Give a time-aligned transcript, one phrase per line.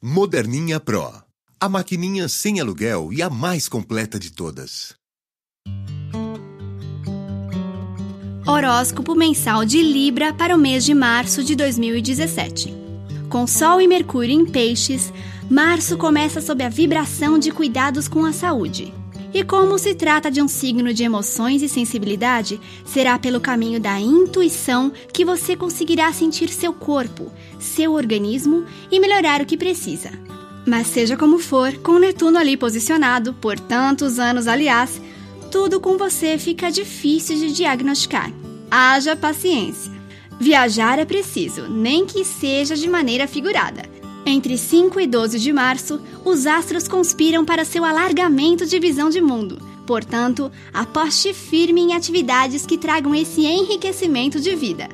[0.00, 1.12] Moderninha Pro.
[1.60, 4.94] A maquininha sem aluguel e a mais completa de todas.
[8.46, 12.72] Horóscopo mensal de Libra para o mês de março de 2017.
[13.28, 15.12] Com Sol e Mercúrio em Peixes,
[15.50, 18.94] março começa sob a vibração de cuidados com a saúde.
[19.32, 24.00] E como se trata de um signo de emoções e sensibilidade, será pelo caminho da
[24.00, 30.10] intuição que você conseguirá sentir seu corpo, seu organismo e melhorar o que precisa.
[30.66, 35.00] Mas seja como for, com Netuno ali posicionado por tantos anos, aliás,
[35.50, 38.32] tudo com você fica difícil de diagnosticar.
[38.70, 39.92] Haja paciência.
[40.40, 43.97] Viajar é preciso, nem que seja de maneira figurada.
[44.30, 49.22] Entre 5 e 12 de março, os astros conspiram para seu alargamento de visão de
[49.22, 49.58] mundo.
[49.86, 54.86] Portanto, aposte firme em atividades que tragam esse enriquecimento de vida.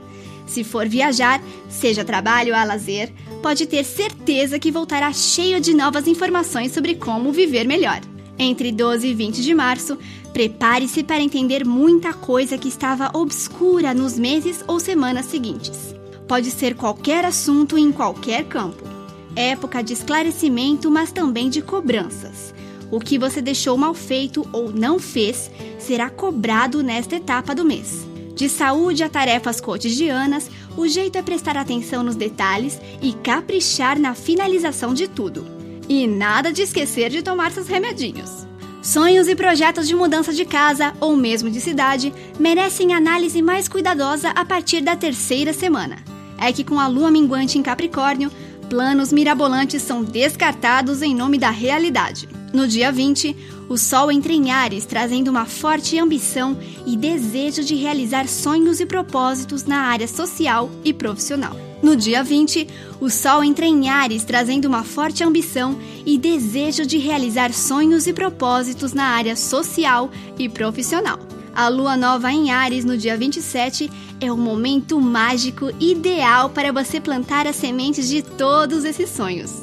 [0.47, 6.07] Se for viajar, seja trabalho ou lazer, pode ter certeza que voltará cheio de novas
[6.07, 8.01] informações sobre como viver melhor.
[8.39, 9.99] Entre 12 e 20 de março,
[10.33, 15.93] prepare-se para entender muita coisa que estava obscura nos meses ou semanas seguintes.
[16.29, 18.94] Pode ser qualquer assunto em qualquer campo
[19.37, 22.55] época de esclarecimento, mas também de cobranças.
[22.91, 28.07] O que você deixou mal feito ou não fez será cobrado nesta etapa do mês.
[28.35, 34.15] De saúde a tarefas cotidianas, o jeito é prestar atenção nos detalhes e caprichar na
[34.15, 35.47] finalização de tudo.
[35.89, 38.47] E nada de esquecer de tomar seus remedinhos.
[38.83, 44.31] Sonhos e projetos de mudança de casa ou mesmo de cidade merecem análise mais cuidadosa
[44.31, 45.97] a partir da terceira semana.
[46.39, 48.31] É que com a lua minguante em Capricórnio,
[48.75, 52.29] planos mirabolantes são descartados em nome da realidade.
[52.53, 53.37] No dia 20,
[53.69, 58.87] o Sol entra em Ares, trazendo uma forte ambição e desejo de realizar sonhos e
[58.87, 61.57] propósitos na área social e profissional.
[61.81, 62.67] No dia 20,
[63.01, 68.13] o Sol entra em Ares, trazendo uma forte ambição e desejo de realizar sonhos e
[68.13, 71.21] propósitos na área social e profissional.
[71.55, 73.89] A lua nova em Ares no dia 27
[74.21, 79.63] é o momento mágico ideal para você plantar as sementes de todos esses sonhos.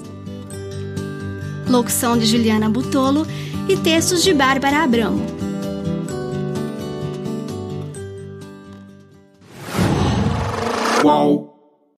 [1.68, 3.28] Locução de Juliana Butolo
[3.68, 5.22] e textos de Bárbara Abramo.
[11.02, 11.61] Qual?